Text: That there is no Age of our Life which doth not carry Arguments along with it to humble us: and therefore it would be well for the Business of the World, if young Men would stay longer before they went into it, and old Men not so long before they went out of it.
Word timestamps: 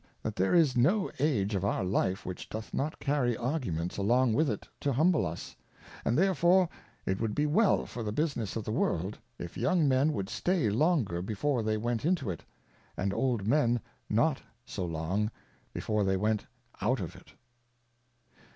That 0.23 0.35
there 0.35 0.55
is 0.55 0.75
no 0.75 1.11
Age 1.19 1.53
of 1.53 1.63
our 1.63 1.83
Life 1.85 2.25
which 2.25 2.49
doth 2.49 2.73
not 2.73 2.97
carry 2.99 3.37
Arguments 3.37 3.97
along 3.97 4.33
with 4.33 4.49
it 4.49 4.67
to 4.79 4.91
humble 4.93 5.27
us: 5.27 5.55
and 6.03 6.17
therefore 6.17 6.69
it 7.05 7.21
would 7.21 7.35
be 7.35 7.45
well 7.45 7.85
for 7.85 8.01
the 8.01 8.11
Business 8.11 8.55
of 8.55 8.63
the 8.63 8.71
World, 8.71 9.19
if 9.37 9.57
young 9.59 9.87
Men 9.87 10.11
would 10.13 10.27
stay 10.27 10.71
longer 10.71 11.21
before 11.21 11.61
they 11.61 11.77
went 11.77 12.03
into 12.03 12.31
it, 12.31 12.43
and 12.97 13.13
old 13.13 13.45
Men 13.45 13.79
not 14.09 14.41
so 14.65 14.83
long 14.87 15.29
before 15.71 16.03
they 16.03 16.17
went 16.17 16.47
out 16.81 16.99
of 16.99 17.15
it. 17.15 17.33